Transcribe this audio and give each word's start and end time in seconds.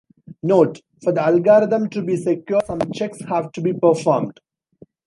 Note: 0.41 0.81
for 1.03 1.13
the 1.13 1.21
algorithm 1.21 1.87
to 1.89 2.01
be 2.01 2.17
secure 2.17 2.59
some 2.65 2.79
checks 2.91 3.21
have 3.25 3.51
to 3.51 3.61
be 3.61 3.71
performed. 3.71 4.39